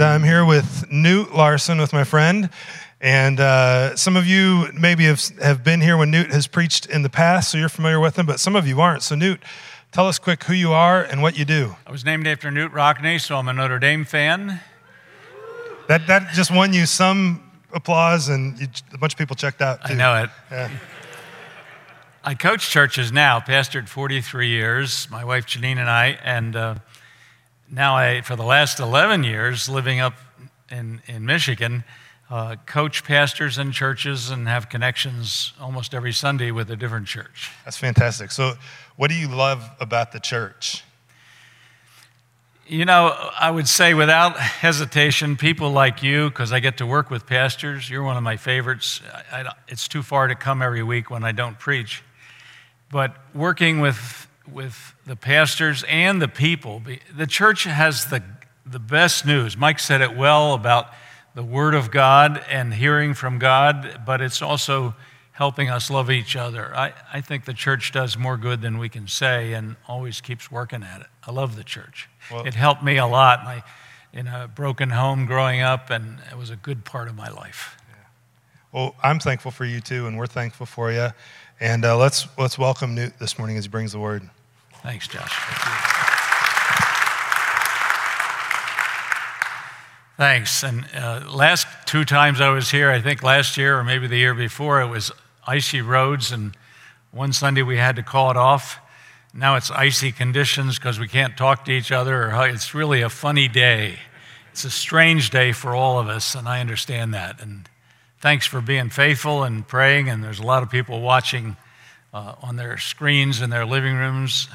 [0.00, 2.48] and I'm here with Knute Larson with my friend.
[3.02, 7.02] And uh, some of you maybe have, have been here when Knute has preached in
[7.02, 9.02] the past, so you're familiar with him, but some of you aren't.
[9.02, 9.40] So, Knute,
[9.92, 11.76] tell us quick who you are and what you do.
[11.86, 14.60] I was named after Knute Rockne, so I'm a Notre Dame fan.
[15.88, 19.84] That, that just won you some applause, and you, a bunch of people checked out.
[19.84, 19.92] Too.
[19.92, 20.30] I know it.
[20.50, 20.70] Yeah.
[22.24, 26.74] I coach churches now, pastored 43 years, my wife Janine and I, and uh,
[27.70, 30.14] now I, for the last 11 years, living up
[30.70, 31.84] in, in Michigan,
[32.30, 37.50] uh, coach pastors and churches and have connections almost every Sunday with a different church.
[37.64, 38.30] That's fantastic.
[38.30, 38.54] So,
[38.96, 40.84] what do you love about the church?
[42.66, 47.10] You know, I would say without hesitation, people like you, because I get to work
[47.10, 49.00] with pastors, you're one of my favorites.
[49.32, 52.04] I, I, it's too far to come every week when I don't preach.
[52.92, 56.82] But working with, with the pastors and the people,
[57.16, 58.22] the church has the,
[58.66, 59.56] the best news.
[59.56, 60.92] Mike said it well about
[61.34, 64.94] the Word of God and hearing from God, but it's also
[65.32, 66.74] helping us love each other.
[66.76, 70.50] I, I think the church does more good than we can say and always keeps
[70.50, 71.06] working at it.
[71.26, 72.08] I love the church.
[72.30, 73.62] Well, it helped me a lot my,
[74.12, 77.76] in a broken home growing up, and it was a good part of my life.
[77.88, 77.96] Yeah.
[78.72, 81.08] Well, I'm thankful for you too, and we're thankful for you.
[81.60, 84.28] And uh, let's, let's welcome Knute this morning as he brings the word.
[84.82, 85.32] Thanks, Josh.
[90.16, 90.62] Thanks.
[90.62, 94.18] And uh, last two times I was here, I think last year or maybe the
[94.18, 95.10] year before, it was
[95.46, 96.54] icy roads, and
[97.10, 98.78] one Sunday we had to call it off.
[99.32, 102.30] Now it's icy conditions because we can't talk to each other.
[102.46, 103.98] It's really a funny day.
[104.50, 107.40] It's a strange day for all of us, and I understand that.
[107.40, 107.68] And
[108.20, 110.08] thanks for being faithful and praying.
[110.08, 111.56] And there's a lot of people watching
[112.12, 114.48] uh, on their screens in their living rooms.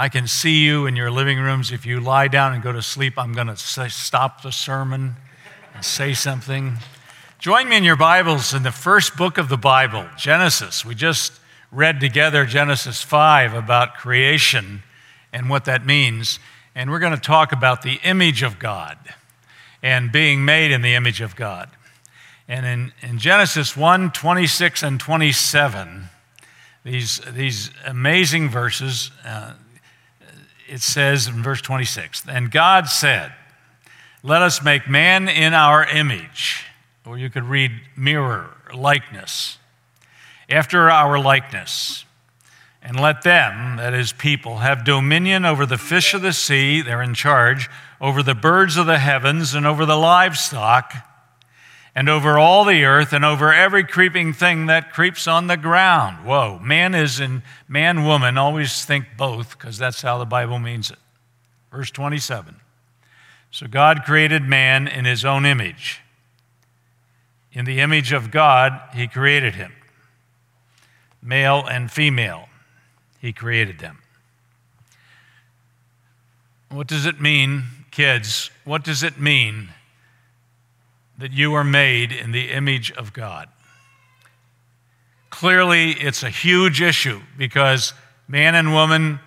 [0.00, 1.72] I can see you in your living rooms.
[1.72, 5.16] If you lie down and go to sleep, I'm going to stop the sermon
[5.74, 6.78] and say something.
[7.40, 10.84] Join me in your Bibles in the first book of the Bible, Genesis.
[10.84, 11.32] We just
[11.72, 14.84] read together Genesis 5 about creation
[15.32, 16.38] and what that means.
[16.76, 18.98] And we're going to talk about the image of God
[19.82, 21.70] and being made in the image of God.
[22.46, 26.04] And in, in Genesis 1 26 and 27,
[26.84, 29.54] these, these amazing verses, uh,
[30.68, 33.32] it says in verse 26 And God said,
[34.22, 36.64] Let us make man in our image,
[37.06, 39.58] or you could read mirror, likeness
[40.48, 42.04] after our likeness.
[42.80, 47.02] And let them, that is, people, have dominion over the fish of the sea, they're
[47.02, 47.68] in charge,
[48.00, 50.94] over the birds of the heavens, and over the livestock,
[51.98, 56.24] and over all the earth, and over every creeping thing that creeps on the ground.
[56.24, 60.92] Whoa, man is in man, woman, always think both, because that's how the Bible means
[60.92, 60.98] it.
[61.72, 62.54] Verse 27.
[63.50, 66.00] So God created man in his own image.
[67.52, 69.72] In the image of God, he created him
[71.20, 72.48] male and female.
[73.20, 73.98] He created them.
[76.70, 78.52] What does it mean, kids?
[78.64, 79.70] What does it mean
[81.18, 83.48] that you are made in the image of God?
[85.30, 87.92] Clearly, it's a huge issue because
[88.26, 89.20] man and woman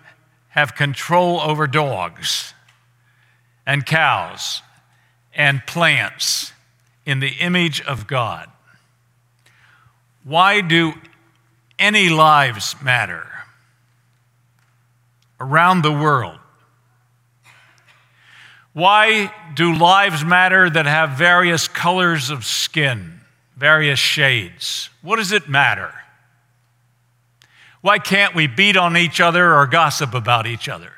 [0.49, 2.53] have control over dogs
[3.65, 4.61] and cows
[5.33, 6.51] and plants
[7.05, 8.49] in the image of God.
[10.23, 10.93] Why do
[11.79, 13.25] any lives matter
[15.39, 16.40] around the world?
[18.73, 23.19] Why do lives matter that have various colors of skin,
[23.57, 24.89] various shades?
[25.01, 25.93] What does it matter?
[27.81, 30.93] Why can't we beat on each other or gossip about each other?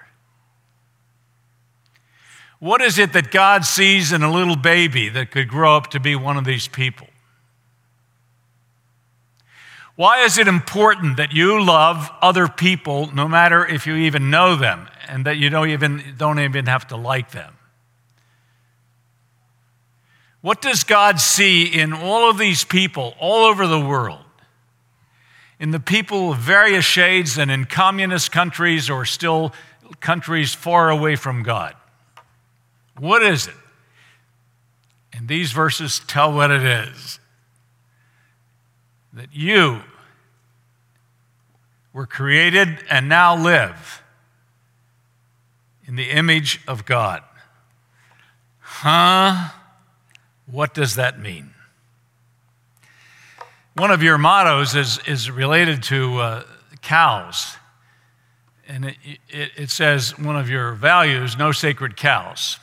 [2.59, 5.99] What is it that God sees in a little baby that could grow up to
[5.99, 7.07] be one of these people?
[9.95, 14.55] Why is it important that you love other people no matter if you even know
[14.55, 17.52] them and that you don't even, don't even have to like them?
[20.43, 24.25] What does God see in all of these people all over the world?
[25.57, 29.53] In the people of various shades and in communist countries or still
[30.01, 31.75] countries far away from God?
[32.99, 33.53] What is it?
[35.13, 37.19] And these verses tell what it is
[39.13, 39.79] that you
[41.93, 44.03] were created and now live
[45.87, 47.23] in the image of God.
[48.59, 49.51] Huh?
[50.45, 51.53] What does that mean?
[53.75, 56.43] One of your mottos is, is related to uh,
[56.81, 57.57] cows.
[58.67, 58.95] And it,
[59.29, 62.59] it, it says, one of your values, no sacred cows.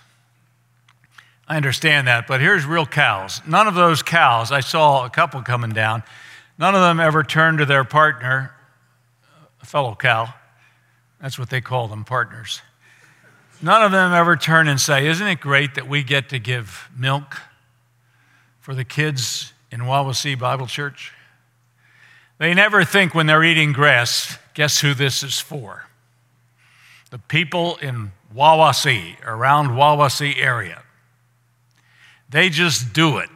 [1.49, 3.43] I understand that, but here's real cows.
[3.44, 6.05] None of those cows, I saw a couple coming down,
[6.59, 8.55] none of them ever turned to their partner,
[9.61, 10.33] a fellow cow.
[11.21, 12.62] That's what they call them, partners.
[13.61, 16.88] None of them ever turn and say, Isn't it great that we get to give
[16.97, 17.37] milk
[18.71, 21.13] for the kids in Wawasee Bible Church?
[22.39, 25.87] They never think when they're eating grass, guess who this is for?
[27.11, 30.83] The people in Wawasee, around Wawasee area.
[32.29, 33.29] They just do it.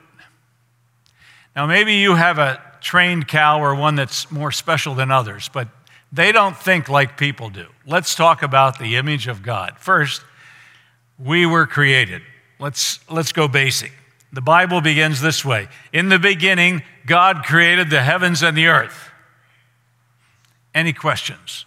[1.57, 5.67] Now, maybe you have a trained cow or one that's more special than others, but
[6.13, 7.67] they don't think like people do.
[7.85, 9.79] Let's talk about the image of God.
[9.81, 10.23] First,
[11.19, 12.23] we were created.
[12.61, 13.91] Let's, let's go basic.
[14.35, 19.11] The Bible begins this way In the beginning, God created the heavens and the earth.
[20.75, 21.65] Any questions?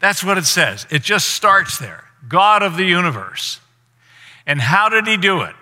[0.00, 0.86] That's what it says.
[0.90, 3.60] It just starts there God of the universe.
[4.46, 5.54] And how did he do it?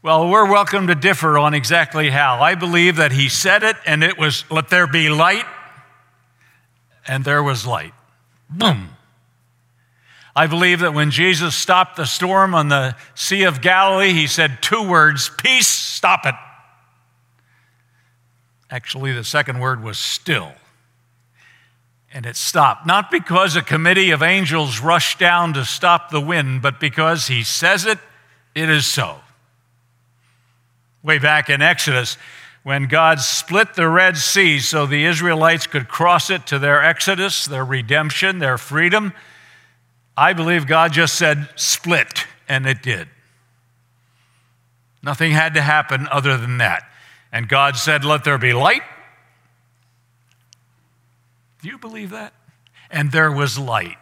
[0.00, 2.40] Well, we're welcome to differ on exactly how.
[2.40, 5.44] I believe that he said it and it was, let there be light,
[7.06, 7.94] and there was light.
[8.50, 8.90] Boom.
[10.34, 14.58] I believe that when Jesus stopped the storm on the Sea of Galilee, he said
[14.62, 16.34] two words peace, stop it.
[18.70, 20.52] Actually, the second word was still.
[22.14, 26.62] And it stopped, not because a committee of angels rushed down to stop the wind,
[26.62, 27.98] but because he says it,
[28.54, 29.20] it is so.
[31.02, 32.16] Way back in Exodus,
[32.62, 37.46] when God split the Red Sea so the Israelites could cross it to their exodus,
[37.46, 39.12] their redemption, their freedom,
[40.16, 43.08] I believe God just said split, and it did.
[45.02, 46.84] Nothing had to happen other than that.
[47.32, 48.82] And God said, Let there be light.
[51.62, 52.34] Do you believe that?
[52.90, 53.96] And there was light.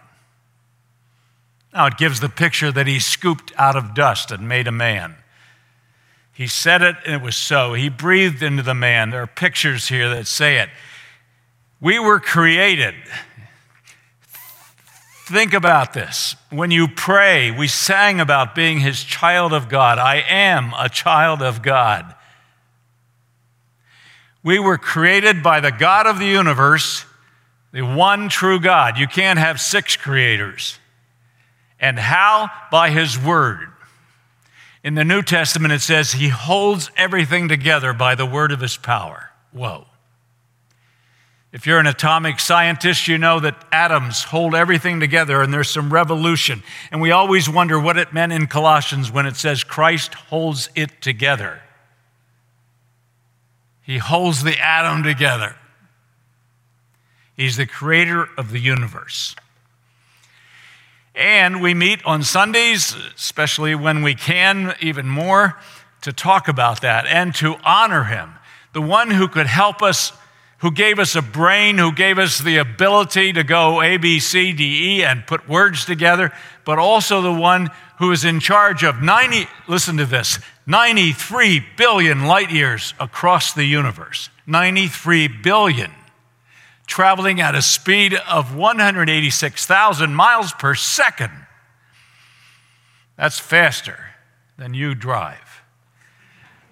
[1.73, 5.15] Now it gives the picture that he scooped out of dust and made a man.
[6.33, 7.75] He said it and it was so.
[7.75, 9.11] He breathed into the man.
[9.11, 10.71] There are pictures here that say it.
[11.81, 12.95] We were created.
[15.31, 16.35] Think about this.
[16.51, 19.97] When you pray, we sang about being his child of God.
[19.97, 22.17] I am a child of God.
[24.43, 27.05] We were created by the God of the universe,
[27.71, 28.99] the one true God.
[28.99, 30.81] You can't have six creators.
[31.79, 32.51] And how?
[32.73, 33.69] By His Word.
[34.83, 38.77] In the New Testament, it says He holds everything together by the word of His
[38.77, 39.31] power.
[39.53, 39.87] Whoa.
[41.53, 45.93] If you're an atomic scientist, you know that atoms hold everything together and there's some
[45.93, 46.63] revolution.
[46.93, 51.03] And we always wonder what it meant in Colossians when it says Christ holds it
[51.03, 51.61] together.
[53.83, 55.57] He holds the atom together.
[57.37, 59.35] He's the creator of the universe.
[61.15, 65.59] And we meet on Sundays, especially when we can, even more,
[66.03, 68.35] to talk about that and to honor him,
[68.73, 70.13] the one who could help us,
[70.61, 74.53] who gave us a brain, who gave us the ability to go A, B, C,
[74.53, 76.33] D, E and put words together,
[76.65, 82.27] but also the one who is in charge of 90, listen to this, 93 billion
[82.27, 84.31] light years across the universe.
[84.47, 85.91] 93 billion.
[86.87, 91.33] Traveling at a speed of 186,000 miles per second.
[93.17, 93.99] That's faster
[94.59, 95.63] than you drive.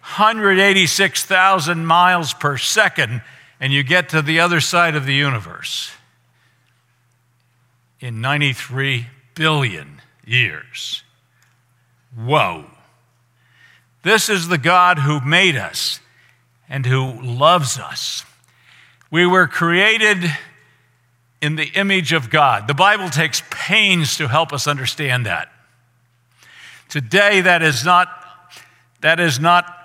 [0.00, 3.22] 186,000 miles per second,
[3.60, 5.90] and you get to the other side of the universe
[8.00, 11.02] in 93 billion years.
[12.16, 12.66] Whoa.
[14.02, 16.00] This is the God who made us
[16.68, 18.24] and who loves us.
[19.10, 20.18] We were created
[21.40, 22.66] in the image of God.
[22.66, 25.50] The Bible takes pains to help us understand that.
[26.88, 28.08] Today, that is not,
[29.00, 29.77] that is not,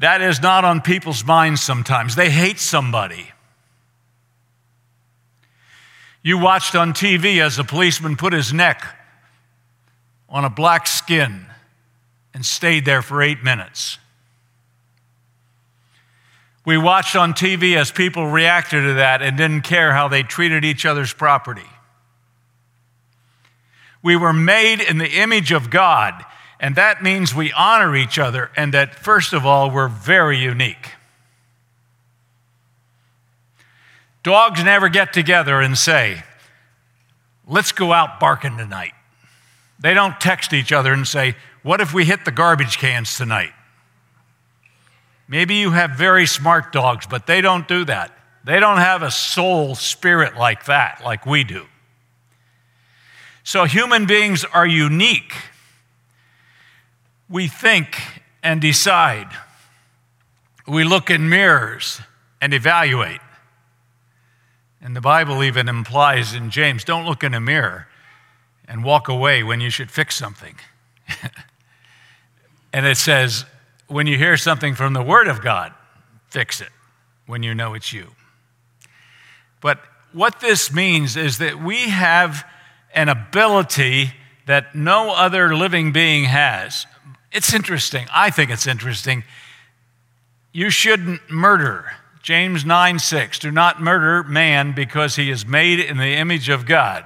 [0.00, 2.16] that is not on people's minds sometimes.
[2.16, 3.30] They hate somebody.
[6.22, 8.82] You watched on TV as a policeman put his neck
[10.28, 11.46] on a black skin
[12.32, 13.98] and stayed there for eight minutes.
[16.64, 20.64] We watched on TV as people reacted to that and didn't care how they treated
[20.64, 21.68] each other's property.
[24.02, 26.24] We were made in the image of God,
[26.60, 30.92] and that means we honor each other, and that, first of all, we're very unique.
[34.22, 36.22] Dogs never get together and say,
[37.48, 38.92] Let's go out barking tonight.
[39.80, 43.52] They don't text each other and say, What if we hit the garbage cans tonight?
[45.26, 48.12] Maybe you have very smart dogs, but they don't do that.
[48.44, 51.66] They don't have a soul spirit like that, like we do.
[53.42, 55.32] So human beings are unique
[57.30, 57.96] We think
[58.42, 59.28] and decide.
[60.66, 62.00] We look in mirrors
[62.40, 63.20] and evaluate.
[64.82, 67.86] And the Bible even implies in James don't look in a mirror
[68.66, 70.56] and walk away when you should fix something.
[72.72, 73.44] and it says,
[73.88, 75.72] when you hear something from the Word of God,
[76.28, 76.70] fix it
[77.26, 78.08] when you know it's you.
[79.60, 79.80] But
[80.12, 82.44] what this means is that we have
[82.94, 84.12] an ability
[84.46, 86.86] that no other living being has.
[87.32, 88.06] It's interesting.
[88.12, 89.24] I think it's interesting.
[90.52, 91.92] You shouldn't murder.
[92.22, 93.38] James 9 6.
[93.38, 97.04] Do not murder man because he is made in the image of God.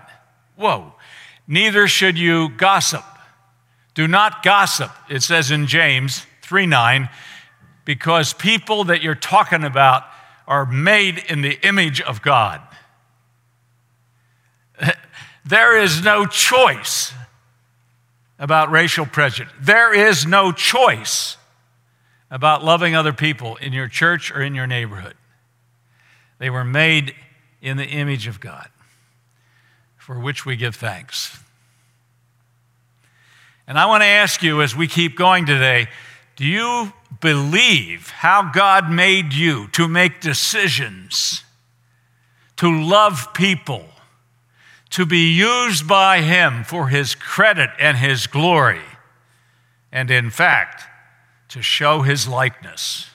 [0.57, 0.95] Whoa.
[1.47, 3.04] Neither should you gossip.
[3.95, 7.09] Do not gossip, it says in James 3 9,
[7.85, 10.04] because people that you're talking about
[10.49, 12.61] are made in the image of God.
[15.47, 17.12] There is no choice
[18.38, 19.53] about racial prejudice.
[19.61, 21.37] There is no choice
[22.31, 25.14] about loving other people in your church or in your neighborhood.
[26.38, 27.14] They were made
[27.62, 28.69] in the image of God,
[29.97, 31.38] for which we give thanks.
[33.67, 35.88] And I want to ask you as we keep going today
[36.37, 41.45] do you believe how God made you to make decisions,
[42.57, 43.85] to love people,
[44.94, 48.80] to be used by Him for His credit and His glory,
[49.90, 50.84] and in fact,
[51.48, 53.10] to show His likeness,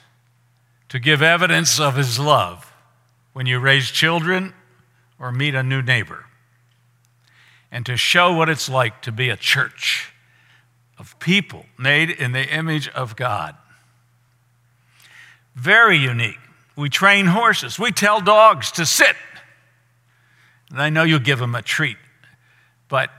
[0.89, 2.73] to give evidence of His love
[3.31, 4.53] when you raise children
[5.17, 6.25] or meet a new neighbor,
[7.71, 10.11] and to show what it's like to be a church
[10.97, 13.55] of people made in the image of God.
[15.55, 16.39] Very unique.
[16.75, 19.15] We train horses, we tell dogs to sit
[20.71, 21.97] and I know you'll give them a treat.
[22.87, 23.09] But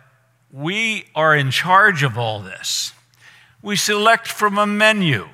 [0.53, 2.93] we are in charge of all this.
[3.63, 5.29] We select from a menu.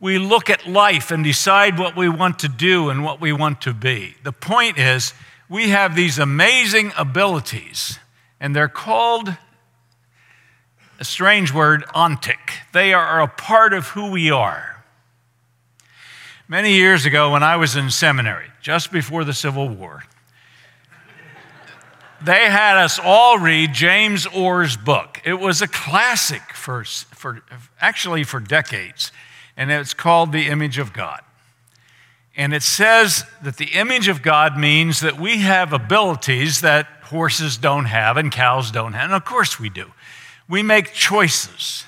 [0.00, 3.60] We look at life and decide what we want to do and what we want
[3.62, 4.14] to be.
[4.22, 5.12] The point is,
[5.48, 7.98] we have these amazing abilities,
[8.38, 9.36] and they're called
[11.00, 12.36] a strange word, ontic.
[12.72, 14.84] They are a part of who we are.
[16.48, 20.04] Many years ago, when I was in seminary, just before the Civil War,
[22.22, 25.20] they had us all read James Orr's book.
[25.24, 27.42] It was a classic for, for
[27.80, 29.12] actually for decades,
[29.56, 31.20] and it's called The Image of God.
[32.36, 37.56] And it says that the image of God means that we have abilities that horses
[37.56, 39.06] don't have and cows don't have.
[39.06, 39.90] And of course we do.
[40.48, 41.84] We make choices.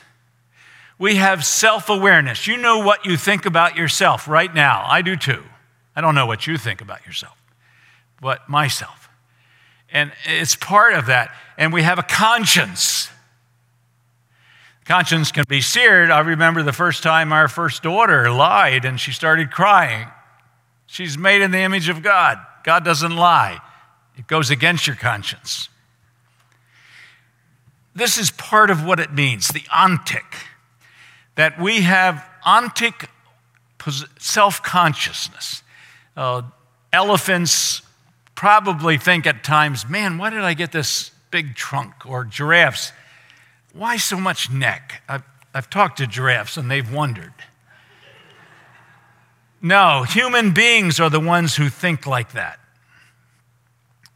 [0.99, 2.49] We have self awareness.
[2.49, 4.84] You know what you think about yourself right now.
[4.87, 5.44] I do too.
[5.94, 7.37] I don't know what you think about yourself,
[8.20, 9.00] but myself.
[9.92, 11.35] And it's part of that.
[11.59, 13.09] And we have a conscience.
[14.85, 16.11] Conscience can be seared.
[16.11, 20.09] I remember the first time our first daughter lied and she started crying.
[20.87, 22.38] She's made in the image of God.
[22.64, 23.61] God doesn't lie,
[24.16, 25.68] it goes against your conscience.
[27.94, 30.44] This is part of what it means the ontic,
[31.35, 33.09] that we have ontic
[34.18, 35.62] self consciousness.
[36.16, 36.42] Uh,
[36.92, 37.82] elephants
[38.40, 42.06] probably think at times, man, why did I get this big trunk?
[42.06, 42.90] Or giraffes,
[43.75, 45.02] why so much neck?
[45.06, 47.35] I've, I've talked to giraffes and they've wondered.
[49.61, 52.59] No, human beings are the ones who think like that.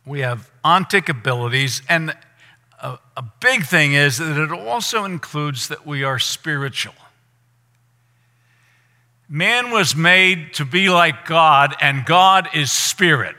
[0.07, 2.17] We have ontic abilities, and
[2.83, 6.95] a, a, big thing is that it also includes that we are spiritual.
[9.29, 13.37] Man was made to be like God, and God is spirit.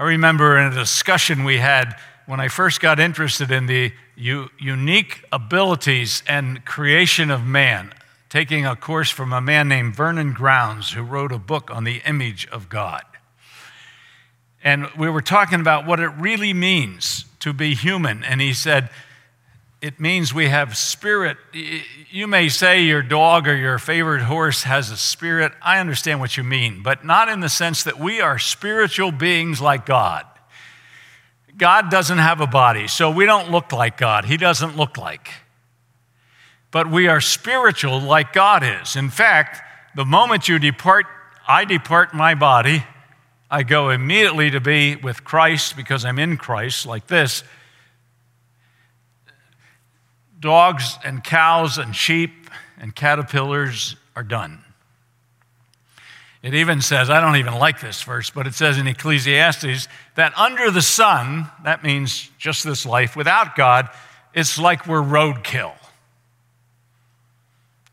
[0.00, 4.48] I remember in a discussion we had when I first got interested in the u-
[4.58, 7.92] unique abilities and creation of man,
[8.30, 12.00] taking a course from a man named Vernon Grounds, who wrote a book on the
[12.06, 13.02] image of God.
[14.64, 18.24] And we were talking about what it really means to be human.
[18.24, 18.88] And he said,
[19.80, 21.38] it means we have spirit.
[22.10, 25.52] You may say your dog or your favorite horse has a spirit.
[25.62, 29.60] I understand what you mean, but not in the sense that we are spiritual beings
[29.60, 30.26] like God.
[31.56, 34.26] God doesn't have a body, so we don't look like God.
[34.26, 35.30] He doesn't look like.
[36.70, 38.96] But we are spiritual like God is.
[38.96, 39.62] In fact,
[39.96, 41.06] the moment you depart,
[41.48, 42.84] I depart my body,
[43.50, 47.44] I go immediately to be with Christ because I'm in Christ, like this
[50.40, 54.64] dogs and cows and sheep and caterpillars are done.
[56.42, 60.36] It even says, I don't even like this verse, but it says in Ecclesiastes that
[60.38, 63.90] under the sun, that means just this life, without God,
[64.32, 65.74] it's like we're roadkill.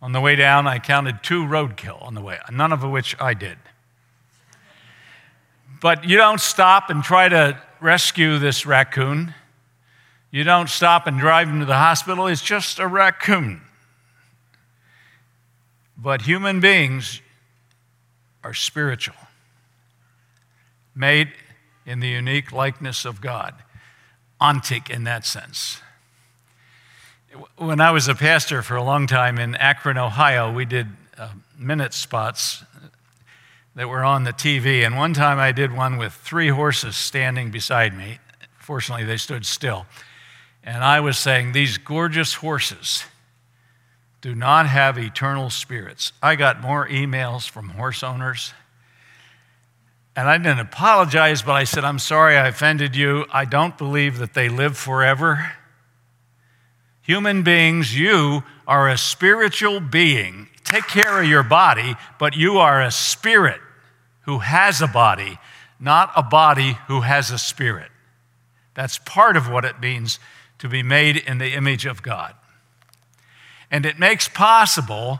[0.01, 3.33] On the way down, I counted two roadkill on the way, none of which I
[3.33, 3.57] did.
[5.81, 9.33] But you don't stop and try to rescue this raccoon.
[10.31, 12.27] You don't stop and drive him to the hospital.
[12.27, 13.61] It's just a raccoon.
[15.97, 17.21] But human beings
[18.43, 19.15] are spiritual,
[20.93, 21.29] made
[21.85, 23.55] in the unique likeness of God,
[24.39, 25.81] ontic in that sense.
[27.57, 31.29] When I was a pastor for a long time in Akron, Ohio, we did uh,
[31.57, 32.63] minute spots
[33.75, 34.85] that were on the TV.
[34.85, 38.19] And one time I did one with three horses standing beside me.
[38.57, 39.85] Fortunately, they stood still.
[40.67, 43.05] And I was saying, These gorgeous horses
[44.19, 46.11] do not have eternal spirits.
[46.21, 48.53] I got more emails from horse owners.
[50.13, 53.25] And I didn't apologize, but I said, I'm sorry I offended you.
[53.31, 55.53] I don't believe that they live forever.
[57.01, 60.49] Human beings, you are a spiritual being.
[60.65, 63.61] Take care of your body, but you are a spirit
[64.21, 65.39] who has a body,
[65.79, 67.89] not a body who has a spirit.
[68.73, 70.19] That's part of what it means
[70.59, 72.33] to be made in the image of God.
[73.69, 75.19] And it makes possible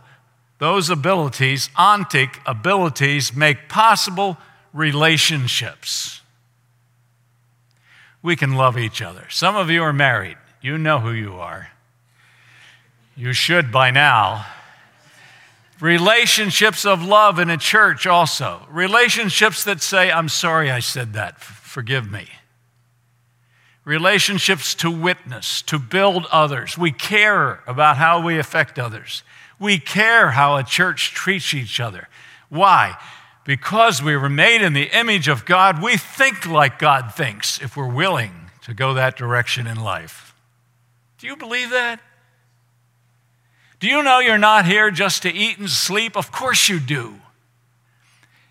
[0.59, 4.37] those abilities, ontic abilities, make possible
[4.73, 6.21] relationships.
[8.21, 9.27] We can love each other.
[9.29, 10.37] Some of you are married.
[10.61, 11.69] You know who you are.
[13.15, 14.45] You should by now.
[15.79, 18.65] Relationships of love in a church also.
[18.69, 22.27] Relationships that say, I'm sorry I said that, forgive me.
[23.87, 26.77] Relationships to witness, to build others.
[26.77, 29.23] We care about how we affect others.
[29.59, 32.09] We care how a church treats each other.
[32.49, 32.97] Why?
[33.45, 37.77] Because we were made in the image of God, we think like God thinks if
[37.77, 40.35] we're willing to go that direction in life.
[41.17, 42.01] Do you believe that?
[43.79, 46.17] Do you know you're not here just to eat and sleep?
[46.17, 47.21] Of course you do.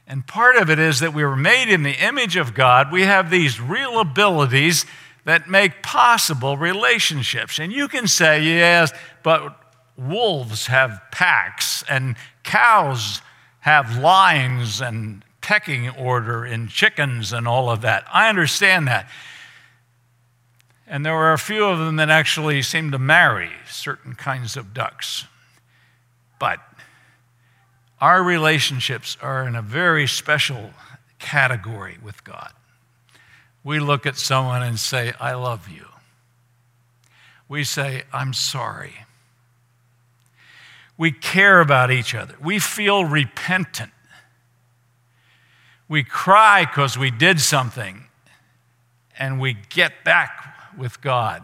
[0.06, 2.90] And part of it is that we were made in the image of God.
[2.90, 4.86] We have these real abilities
[5.26, 7.58] that make possible relationships.
[7.58, 8.92] And you can say, yes,
[9.24, 9.60] but
[9.98, 13.20] wolves have packs, and cows
[13.60, 18.06] have lines and pecking order in chickens and all of that.
[18.12, 19.10] I understand that.
[20.86, 24.72] And there were a few of them that actually seemed to marry certain kinds of
[24.72, 25.24] ducks.
[26.38, 26.60] But
[28.00, 30.70] our relationships are in a very special
[31.18, 32.52] category with God.
[33.66, 35.86] We look at someone and say, I love you.
[37.48, 38.94] We say, I'm sorry.
[40.96, 42.36] We care about each other.
[42.40, 43.90] We feel repentant.
[45.88, 48.04] We cry because we did something
[49.18, 51.42] and we get back with God.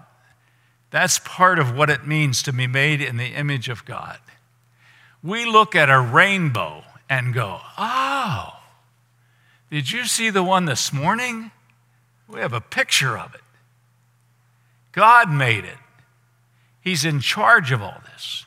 [0.93, 4.21] That's part of what it means to be made in the image of God.
[5.25, 8.61] We look at a rainbow and go, oh,
[9.73, 11.51] did you see the one this morning?
[12.33, 13.41] We have a picture of it.
[14.91, 15.79] God made it,
[16.81, 18.47] He's in charge of all this.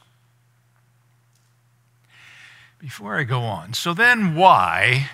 [2.79, 5.09] Before I go on, so then why?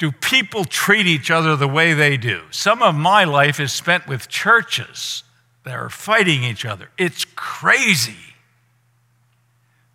[0.00, 2.40] do people treat each other the way they do?
[2.50, 5.24] Some of my life is spent with churches
[5.62, 6.88] that are fighting each other.
[6.96, 8.34] It's crazy.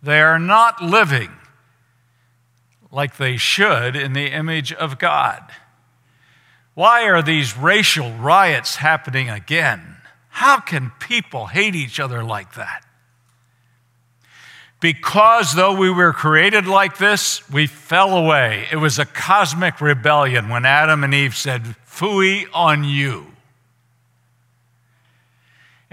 [0.00, 1.32] They are not living
[2.92, 5.42] like they should in the image of God.
[6.76, 9.96] Why are these racial riots happening again?
[10.28, 12.84] How can people hate each other like that?
[14.82, 18.68] Because though we were created like this, we fell away.
[18.70, 23.28] It was a cosmic rebellion when Adam and Eve said, Fooey on you.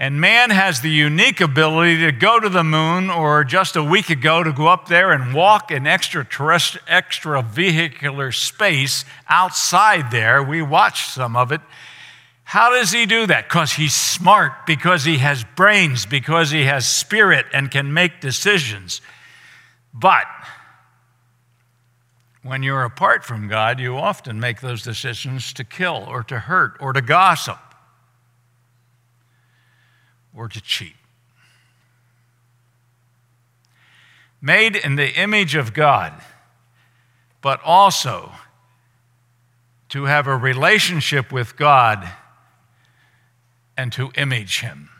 [0.04, 4.10] And man has the unique ability to go to the moon, or just a week
[4.10, 10.42] ago, to go up there and walk in extraterrestrial, extra vehicular space outside there.
[10.42, 11.62] We watched some of it.
[12.42, 13.48] How does he do that?
[13.48, 19.00] Because he's smart, because he has brains, because he has spirit and can make decisions.
[19.94, 20.26] But
[22.42, 26.76] when you're apart from God, you often make those decisions to kill or to hurt
[26.78, 27.56] or to gossip
[30.36, 30.96] or to cheat.
[34.40, 36.12] Made in the image of God,
[37.40, 38.32] but also
[39.88, 42.08] to have a relationship with God
[43.76, 44.90] and to image him.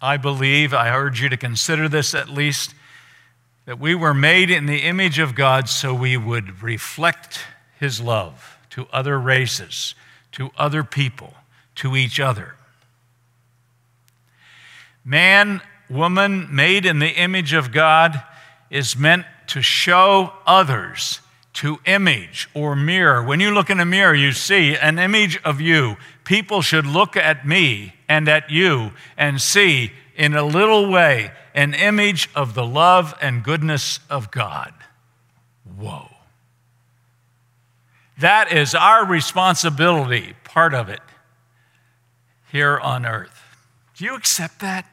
[0.00, 2.74] I believe, I urge you to consider this at least,
[3.64, 7.40] that we were made in the image of God so we would reflect
[7.78, 9.94] his love to other races,
[10.32, 11.34] to other people,
[11.76, 12.54] to each other.
[15.08, 18.22] Man, woman, made in the image of God,
[18.68, 21.20] is meant to show others,
[21.54, 23.24] to image or mirror.
[23.24, 25.96] When you look in a mirror, you see an image of you.
[26.24, 31.72] People should look at me and at you and see, in a little way, an
[31.72, 34.74] image of the love and goodness of God.
[35.78, 36.10] Whoa.
[38.18, 41.00] That is our responsibility, part of it,
[42.52, 43.42] here on earth.
[43.96, 44.84] Do you accept that?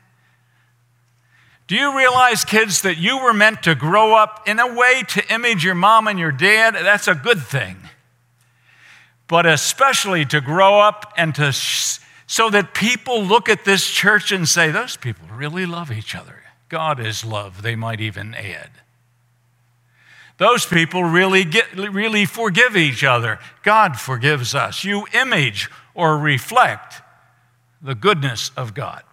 [1.67, 5.34] Do you realize, kids, that you were meant to grow up in a way to
[5.34, 6.75] image your mom and your dad?
[6.75, 7.78] That's a good thing.
[9.28, 14.32] But especially to grow up and to sh- so that people look at this church
[14.32, 16.43] and say, those people really love each other.
[16.69, 18.69] God is love, they might even add.
[20.38, 23.39] Those people really, get, really forgive each other.
[23.63, 24.84] God forgives us.
[24.84, 27.01] You image or reflect
[27.82, 29.04] the goodness of God.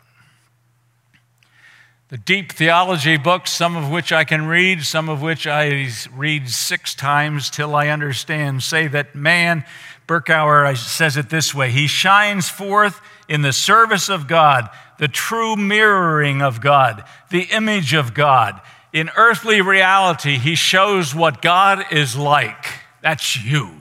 [2.13, 6.51] The deep theology books, some of which I can read, some of which I read
[6.51, 9.65] six times till I understand, say that man,
[10.07, 15.57] Berkouwer says it this way he shines forth in the service of God, the true
[15.57, 18.61] mirroring of God, the image of God.
[18.93, 22.75] In earthly reality, he shows what God is like.
[23.01, 23.81] That's you.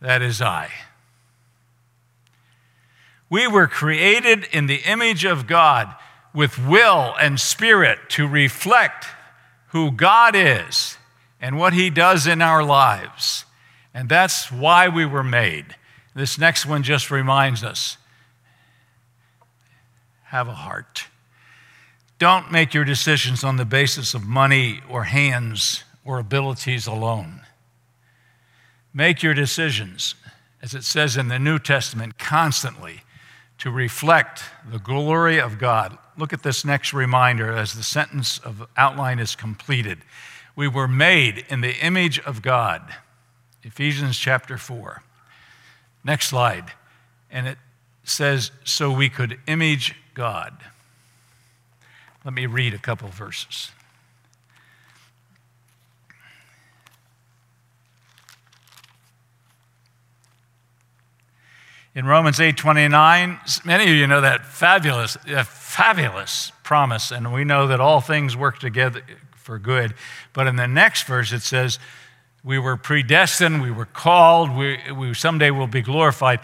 [0.00, 0.70] That is I.
[3.28, 5.96] We were created in the image of God
[6.38, 9.06] with will and spirit to reflect
[9.70, 10.96] who God is
[11.40, 13.44] and what He does in our lives.
[13.92, 15.74] And that's why we were made.
[16.14, 17.96] This next one just reminds us
[20.26, 21.06] have a heart.
[22.20, 27.40] Don't make your decisions on the basis of money or hands or abilities alone.
[28.94, 30.14] Make your decisions,
[30.62, 33.00] as it says in the New Testament, constantly
[33.58, 35.98] to reflect the glory of God.
[36.18, 40.00] Look at this next reminder as the sentence of outline is completed.
[40.56, 42.82] We were made in the image of God.
[43.62, 45.04] Ephesians chapter 4.
[46.02, 46.72] Next slide.
[47.30, 47.58] And it
[48.02, 50.56] says, so we could image God.
[52.24, 53.70] Let me read a couple verses.
[61.94, 65.16] In Romans 8:29, many of you know that fabulous,
[65.78, 69.00] fabulous promise, and we know that all things work together
[69.36, 69.94] for good.
[70.32, 71.78] But in the next verse, it says,
[72.42, 76.40] "We were predestined, we were called, we, we someday will be glorified."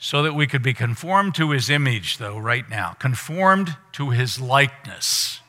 [0.00, 4.40] so that we could be conformed to his image, though, right now, conformed to his
[4.40, 5.40] likeness,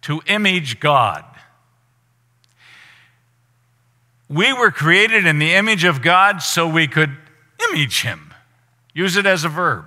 [0.00, 1.24] to image God.
[4.28, 7.16] We were created in the image of God so we could
[7.68, 8.32] image him.
[8.92, 9.86] Use it as a verb.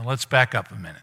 [0.00, 1.02] Now let's back up a minute.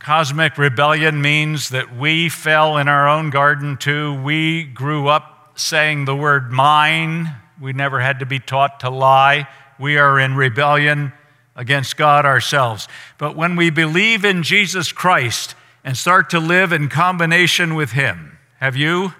[0.00, 4.20] Cosmic rebellion means that we fell in our own garden too.
[4.20, 7.32] We grew up saying the word mine.
[7.60, 9.46] We never had to be taught to lie.
[9.78, 11.12] We are in rebellion
[11.54, 12.88] against God ourselves.
[13.16, 15.54] But when we believe in Jesus Christ
[15.84, 19.14] and start to live in combination with Him, have you?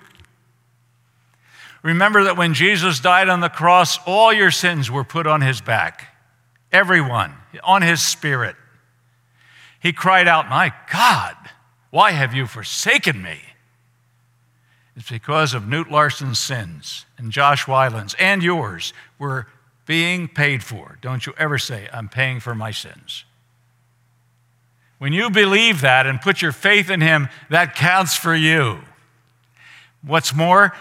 [1.84, 5.60] Remember that when Jesus died on the cross, all your sins were put on his
[5.60, 6.13] back.
[6.74, 7.32] Everyone,
[7.62, 8.56] on his spirit.
[9.80, 11.36] He cried out, My God,
[11.90, 13.38] why have you forsaken me?
[14.96, 19.46] It's because of Knute Larson's sins and Josh Weiland's and yours were
[19.86, 20.98] being paid for.
[21.00, 23.24] Don't you ever say, I'm paying for my sins.
[24.98, 28.80] When you believe that and put your faith in Him, that counts for you.
[30.02, 30.72] What's more,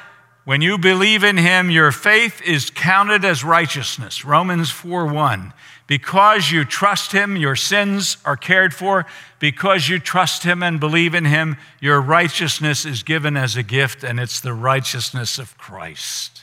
[0.46, 4.26] when you believe in him, your faith is counted as righteousness.
[4.26, 5.54] Romans 4 1.
[5.86, 9.06] Because you trust him, your sins are cared for.
[9.40, 14.04] Because you trust him and believe in him, your righteousness is given as a gift,
[14.04, 16.42] and it's the righteousness of Christ.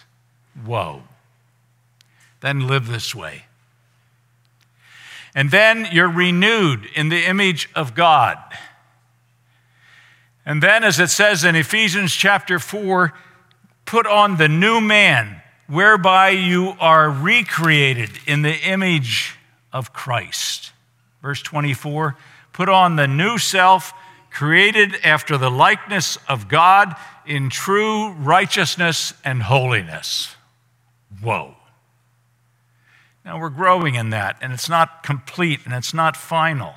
[0.64, 1.04] Whoa.
[2.40, 3.44] Then live this way.
[5.34, 8.38] And then you're renewed in the image of God.
[10.44, 13.12] And then, as it says in Ephesians chapter 4,
[13.84, 19.36] put on the new man, whereby you are recreated in the image
[19.72, 20.72] of Christ.
[21.22, 22.16] Verse 24
[22.52, 23.94] put on the new self,
[24.30, 30.34] created after the likeness of God in true righteousness and holiness.
[31.22, 31.54] Whoa.
[33.24, 36.74] Now we're growing in that, and it's not complete and it's not final.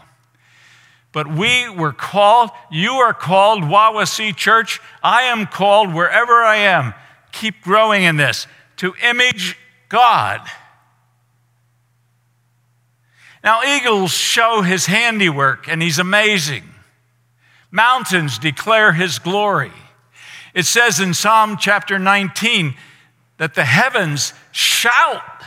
[1.12, 4.80] But we were called, you are called, Wawasee Church.
[5.02, 6.94] I am called wherever I am
[7.34, 9.58] keep growing in this, to image
[9.90, 10.42] God.
[13.44, 16.64] Now, eagles show his handiwork, and he's amazing.
[17.72, 19.74] Mountains declare his glory.
[20.54, 22.76] It says in Psalm chapter 19
[23.38, 25.44] that the heavens shout.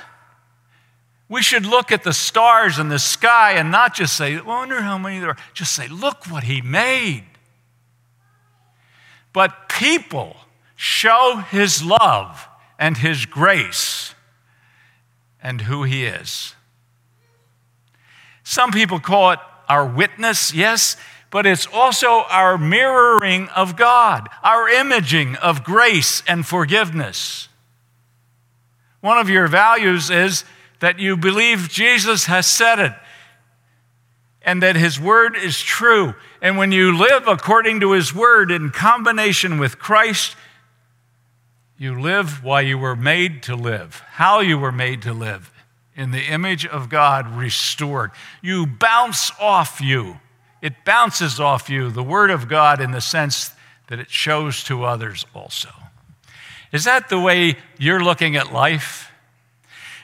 [1.28, 4.98] We should look at the stars in the sky and not just say, wonder how
[4.98, 5.36] many there are.
[5.54, 7.24] Just say, look what he made.
[9.32, 10.36] But people
[10.76, 12.46] show his love
[12.78, 14.14] and his grace
[15.42, 16.54] and who he is.
[18.42, 20.96] Some people call it our witness, yes,
[21.30, 27.48] but it's also our mirroring of God, our imaging of grace and forgiveness.
[29.00, 30.44] One of your values is
[30.80, 32.92] that you believe Jesus has said it
[34.42, 36.14] and that his word is true.
[36.40, 40.36] And when you live according to his word in combination with Christ,
[41.78, 45.52] you live while you were made to live, how you were made to live
[45.94, 48.10] in the image of God restored.
[48.42, 50.20] You bounce off you.
[50.62, 53.52] It bounces off you, the Word of God, in the sense
[53.88, 55.68] that it shows to others also.
[56.72, 59.10] Is that the way you're looking at life?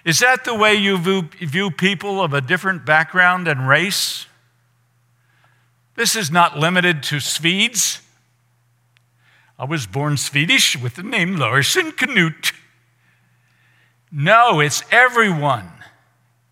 [0.04, 4.26] Is that the way you view people of a different background and race?
[5.94, 8.01] This is not limited to Swedes.
[9.62, 12.52] I was born Swedish with the name Larson Knute.
[14.10, 15.70] No, it's everyone.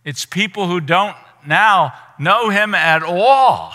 [0.05, 3.75] It's people who don't now know him at all.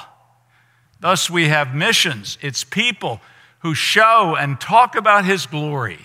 [1.01, 2.37] Thus, we have missions.
[2.41, 3.19] It's people
[3.59, 5.99] who show and talk about his glory.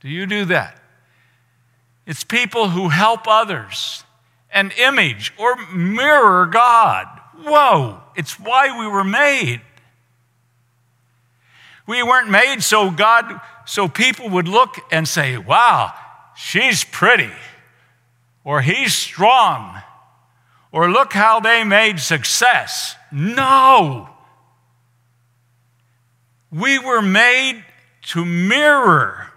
[0.00, 0.80] Do you do that?
[2.06, 4.04] It's people who help others
[4.50, 7.06] and image or mirror God.
[7.42, 9.60] Whoa, it's why we were made.
[11.90, 15.92] We weren't made so God, so people would look and say, wow,
[16.36, 17.32] she's pretty
[18.44, 19.82] or he's strong,
[20.70, 22.94] or look how they made success.
[23.10, 24.08] No.
[26.52, 27.64] We were made
[28.02, 29.32] to mirror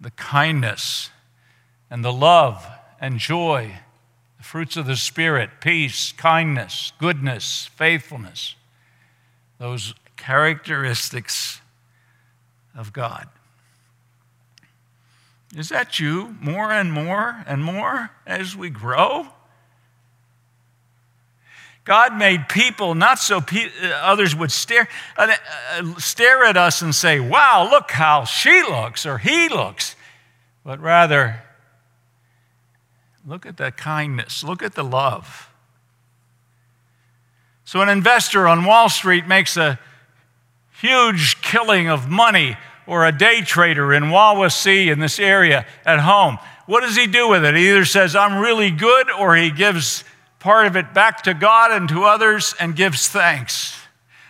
[0.00, 1.10] the kindness
[1.90, 2.66] and the love
[3.02, 3.80] and joy,
[4.38, 8.56] the fruits of the Spirit, peace, kindness, goodness, faithfulness,
[9.58, 11.60] those characteristics
[12.76, 13.28] of God.
[15.54, 19.26] Is that you more and more and more as we grow?
[21.84, 25.34] God made people not so pe- uh, others would stare, uh,
[25.72, 29.96] uh, stare at us and say, Wow, look how she looks or he looks,
[30.64, 31.42] but rather,
[33.26, 35.50] look at the kindness, look at the love.
[37.64, 39.78] So, an investor on Wall Street makes a
[40.82, 46.38] huge killing of money or a day trader in Wawasee in this area at home,
[46.66, 47.54] what does he do with it?
[47.54, 50.02] He either says, I'm really good, or he gives
[50.40, 53.76] part of it back to God and to others and gives thanks.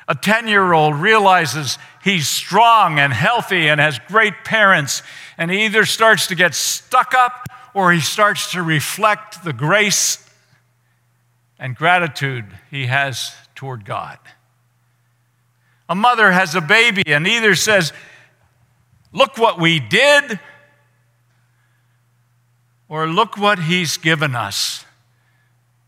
[0.06, 5.02] A 10 year old realizes he's strong and healthy and has great parents,
[5.38, 10.28] and he either starts to get stuck up or he starts to reflect the grace
[11.58, 14.18] and gratitude he has toward God.
[15.88, 17.92] A mother has a baby and either says,
[19.12, 20.40] Look what we did,
[22.88, 24.84] or look what He's given us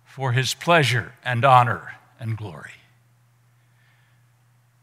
[0.04, 2.70] for His pleasure and honor and glory.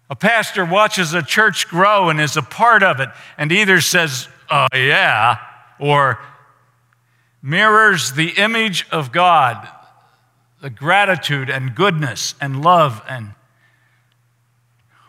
[0.10, 4.28] A pastor watches a church grow and is a part of it and either says,
[4.50, 5.38] Oh, yeah,
[5.80, 6.20] or
[7.42, 9.68] mirrors the image of God,
[10.62, 13.34] the gratitude and goodness and love, and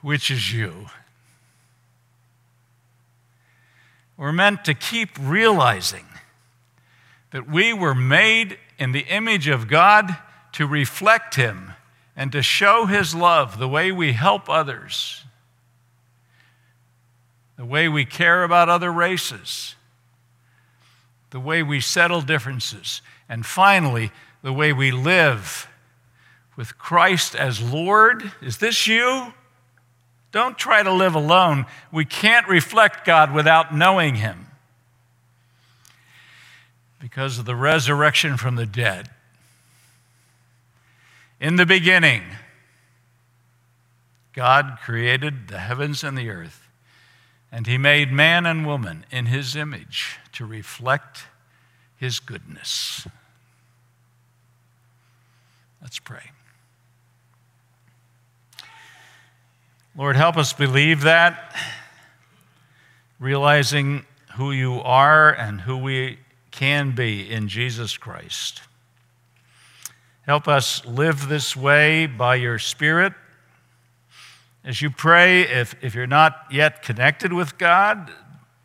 [0.02, 0.86] which is you.
[4.16, 6.04] We're meant to keep realizing
[7.30, 10.16] that we were made in the image of God
[10.52, 11.72] to reflect Him
[12.14, 15.24] and to show His love the way we help others,
[17.56, 19.76] the way we care about other races,
[21.30, 24.12] the way we settle differences, and finally,
[24.42, 25.68] the way we live
[26.54, 28.30] with Christ as Lord.
[28.42, 29.32] Is this you?
[30.32, 31.66] Don't try to live alone.
[31.92, 34.46] We can't reflect God without knowing Him
[36.98, 39.10] because of the resurrection from the dead.
[41.38, 42.22] In the beginning,
[44.32, 46.68] God created the heavens and the earth,
[47.50, 51.24] and He made man and woman in His image to reflect
[51.96, 53.06] His goodness.
[55.82, 56.30] Let's pray.
[59.94, 61.54] Lord, help us believe that,
[63.20, 66.18] realizing who you are and who we
[66.50, 68.62] can be in Jesus Christ.
[70.22, 73.12] Help us live this way by your Spirit.
[74.64, 78.10] As you pray, if, if you're not yet connected with God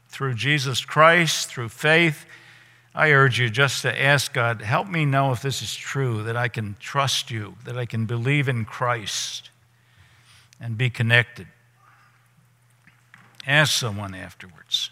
[0.07, 2.25] through Jesus Christ, through faith,
[2.95, 6.37] I urge you just to ask God, help me know if this is true, that
[6.37, 9.49] I can trust you, that I can believe in Christ
[10.59, 11.47] and be connected.
[13.45, 14.91] Ask someone afterwards.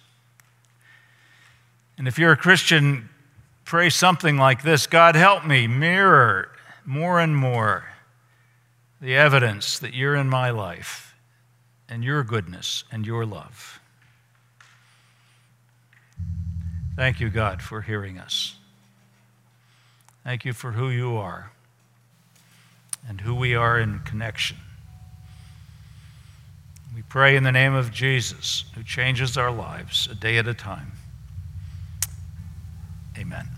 [1.98, 3.10] And if you're a Christian,
[3.64, 6.50] pray something like this God, help me mirror
[6.86, 7.86] more and more
[9.02, 11.16] the evidence that you're in my life
[11.90, 13.80] and your goodness and your love.
[16.96, 18.56] Thank you, God, for hearing us.
[20.24, 21.52] Thank you for who you are
[23.08, 24.58] and who we are in connection.
[26.96, 30.54] We pray in the name of Jesus, who changes our lives a day at a
[30.54, 30.94] time.
[33.18, 33.55] Amen.